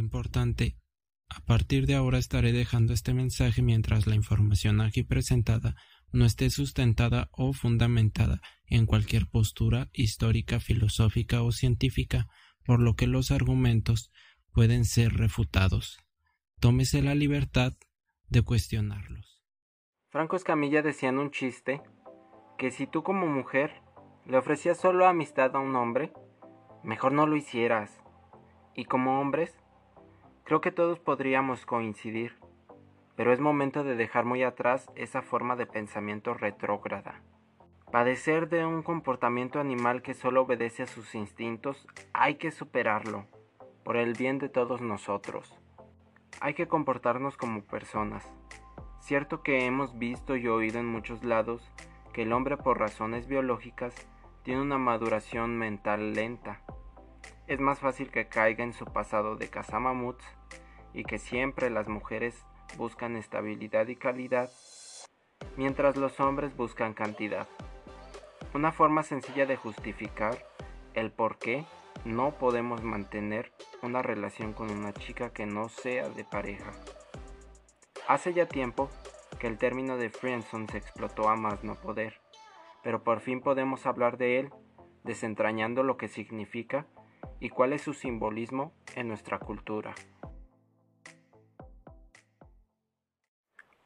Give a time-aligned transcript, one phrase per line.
[0.00, 0.76] Importante.
[1.28, 5.76] A partir de ahora estaré dejando este mensaje mientras la información aquí presentada
[6.10, 12.26] no esté sustentada o fundamentada en cualquier postura histórica, filosófica o científica,
[12.64, 14.10] por lo que los argumentos
[14.52, 15.98] pueden ser refutados.
[16.60, 17.74] Tómese la libertad
[18.28, 19.44] de cuestionarlos.
[20.08, 21.82] Franco Escamilla decía en un chiste
[22.58, 23.82] que si tú como mujer
[24.24, 26.12] le ofrecías solo amistad a un hombre,
[26.82, 28.00] mejor no lo hicieras.
[28.74, 29.59] Y como hombres,
[30.50, 32.34] creo que todos podríamos coincidir,
[33.14, 37.22] pero es momento de dejar muy atrás esa forma de pensamiento retrógrada.
[37.92, 43.26] Padecer de un comportamiento animal que solo obedece a sus instintos, hay que superarlo,
[43.84, 45.56] por el bien de todos nosotros.
[46.40, 48.28] Hay que comportarnos como personas.
[48.98, 51.62] Cierto que hemos visto y oído en muchos lados
[52.12, 53.94] que el hombre por razones biológicas
[54.42, 56.60] tiene una maduración mental lenta.
[57.50, 60.24] Es más fácil que caiga en su pasado de cazamamuts
[60.94, 62.46] y que siempre las mujeres
[62.76, 64.50] buscan estabilidad y calidad,
[65.56, 67.48] mientras los hombres buscan cantidad.
[68.54, 70.38] Una forma sencilla de justificar
[70.94, 71.64] el por qué
[72.04, 76.70] no podemos mantener una relación con una chica que no sea de pareja.
[78.06, 78.88] Hace ya tiempo
[79.40, 82.20] que el término de friendzone se explotó a más no poder
[82.82, 84.50] pero por fin podemos hablar de él,
[85.04, 86.86] desentrañando lo que significa
[87.40, 89.94] y cuál es su simbolismo en nuestra cultura.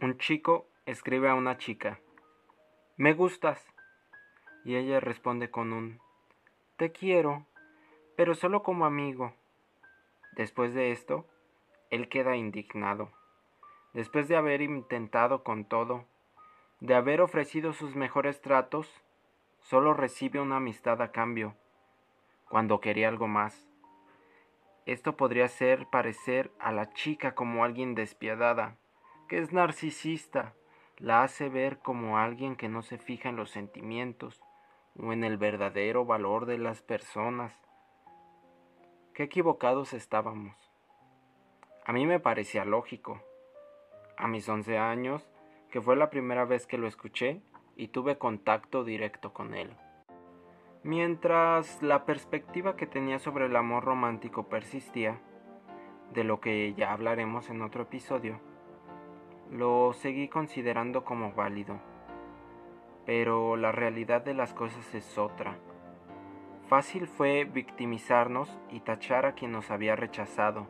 [0.00, 1.98] Un chico escribe a una chica,
[2.96, 3.66] Me gustas,
[4.64, 5.98] y ella responde con un,
[6.76, 7.46] Te quiero,
[8.16, 9.34] pero solo como amigo.
[10.36, 11.26] Después de esto,
[11.90, 13.10] él queda indignado.
[13.92, 16.04] Después de haber intentado con todo,
[16.80, 18.88] de haber ofrecido sus mejores tratos,
[19.60, 21.56] solo recibe una amistad a cambio,
[22.48, 23.68] cuando quería algo más.
[24.86, 28.78] Esto podría hacer parecer a la chica como alguien despiadada,
[29.28, 30.54] que es narcisista,
[30.96, 34.42] la hace ver como alguien que no se fija en los sentimientos
[34.98, 37.52] o en el verdadero valor de las personas.
[39.14, 40.56] Qué equivocados estábamos.
[41.84, 43.22] A mí me parecía lógico.
[44.16, 45.28] A mis once años
[45.70, 47.42] que fue la primera vez que lo escuché
[47.76, 49.70] y tuve contacto directo con él.
[50.84, 55.20] Mientras la perspectiva que tenía sobre el amor romántico persistía,
[56.14, 58.40] de lo que ya hablaremos en otro episodio,
[59.50, 61.80] lo seguí considerando como válido.
[63.06, 65.56] Pero la realidad de las cosas es otra.
[66.68, 70.66] Fácil fue victimizarnos y tachar a quien nos había rechazado.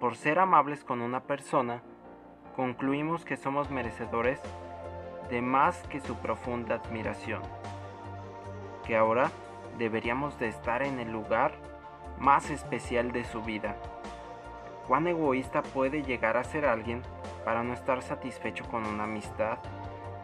[0.00, 1.82] Por ser amables con una persona,
[2.56, 4.40] concluimos que somos merecedores
[5.30, 7.42] de más que su profunda admiración,
[8.86, 9.30] que ahora
[9.78, 11.52] deberíamos de estar en el lugar
[12.18, 13.76] más especial de su vida.
[14.86, 17.02] ¿Cuán egoísta puede llegar a ser alguien
[17.44, 19.58] para no estar satisfecho con una amistad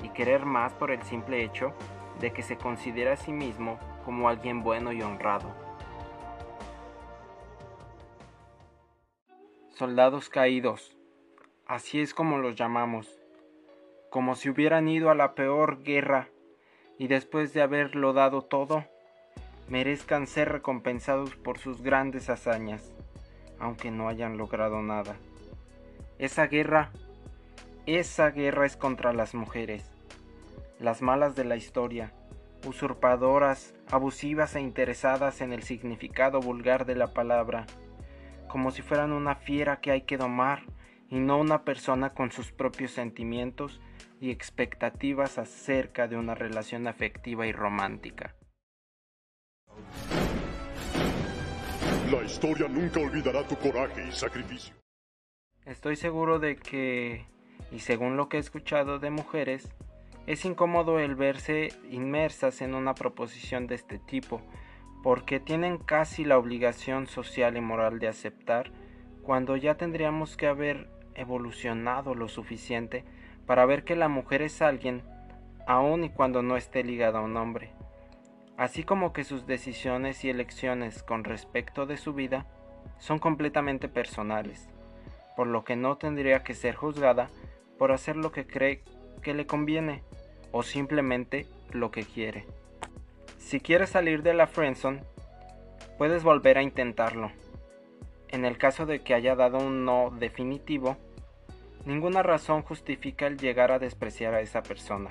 [0.02, 1.72] y querer más por el simple hecho
[2.20, 5.50] de que se considera a sí mismo como alguien bueno y honrado?
[9.70, 11.00] Soldados caídos
[11.70, 13.08] así es como los llamamos,
[14.10, 16.28] como si hubieran ido a la peor guerra
[17.00, 18.84] y después de haberlo dado todo,
[19.70, 22.92] merezcan ser recompensados por sus grandes hazañas,
[23.58, 25.16] aunque no hayan logrado nada.
[26.18, 26.90] Esa guerra,
[27.86, 29.90] esa guerra es contra las mujeres,
[30.78, 32.12] las malas de la historia,
[32.66, 37.64] usurpadoras, abusivas e interesadas en el significado vulgar de la palabra,
[38.46, 40.64] como si fueran una fiera que hay que domar
[41.10, 43.80] y no una persona con sus propios sentimientos
[44.20, 48.36] y expectativas acerca de una relación afectiva y romántica.
[52.10, 54.74] La historia nunca olvidará tu coraje y sacrificio.
[55.64, 57.26] Estoy seguro de que,
[57.70, 59.68] y según lo que he escuchado de mujeres,
[60.26, 64.42] es incómodo el verse inmersas en una proposición de este tipo,
[65.02, 68.72] porque tienen casi la obligación social y moral de aceptar
[69.22, 73.04] cuando ya tendríamos que haber evolucionado lo suficiente
[73.46, 75.02] para ver que la mujer es alguien
[75.66, 77.72] aun y cuando no esté ligada a un hombre,
[78.56, 82.46] así como que sus decisiones y elecciones con respecto de su vida
[82.98, 84.68] son completamente personales,
[85.36, 87.28] por lo que no tendría que ser juzgada
[87.78, 88.82] por hacer lo que cree
[89.22, 90.02] que le conviene
[90.52, 92.46] o simplemente lo que quiere.
[93.38, 95.02] Si quieres salir de la friendzone,
[95.98, 97.30] puedes volver a intentarlo.
[98.30, 100.96] En el caso de que haya dado un no definitivo,
[101.84, 105.10] ninguna razón justifica el llegar a despreciar a esa persona.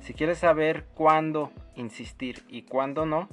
[0.00, 3.28] Si quieres saber cuándo insistir y cuándo no,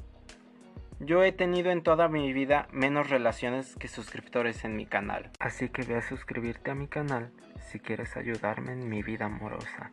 [1.01, 5.31] Yo he tenido en toda mi vida menos relaciones que suscriptores en mi canal.
[5.39, 7.31] Así que ve a suscribirte a mi canal
[7.71, 9.91] si quieres ayudarme en mi vida amorosa.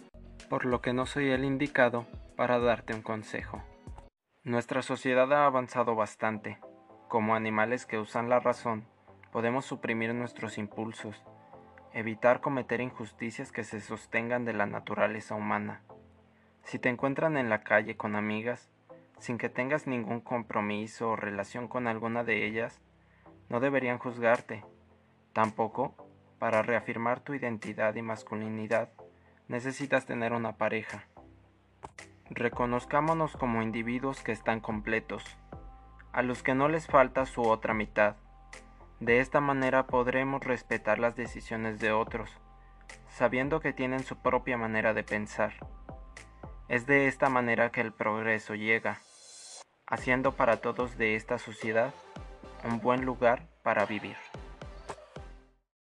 [0.50, 3.62] Por lo que no soy el indicado para darte un consejo.
[4.43, 6.58] Nuestra sociedad ha avanzado bastante.
[7.08, 8.85] Como animales que usan la razón,
[9.31, 11.23] podemos suprimir nuestros impulsos,
[11.93, 15.82] evitar cometer injusticias que se sostengan de la naturaleza humana.
[16.64, 18.70] Si te encuentran en la calle con amigas,
[19.20, 22.81] sin que tengas ningún compromiso o relación con alguna de ellas,
[23.49, 24.64] no deberían juzgarte.
[25.32, 25.94] Tampoco,
[26.41, 28.91] para reafirmar tu identidad y masculinidad,
[29.47, 31.06] necesitas tener una pareja.
[32.31, 35.38] Reconozcámonos como individuos que están completos,
[36.17, 38.17] a los que no les falta su otra mitad.
[39.01, 42.31] De esta manera podremos respetar las decisiones de otros,
[43.11, 45.53] sabiendo que tienen su propia manera de pensar.
[46.69, 48.99] Es de esta manera que el progreso llega
[49.87, 51.93] haciendo para todos de esta sociedad
[52.65, 54.17] un buen lugar para vivir.